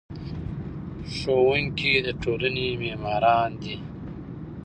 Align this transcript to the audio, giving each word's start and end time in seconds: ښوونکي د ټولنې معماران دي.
ښوونکي 1.15 1.93
د 2.05 2.07
ټولنې 2.23 2.67
معماران 2.81 3.51
دي. 3.63 3.77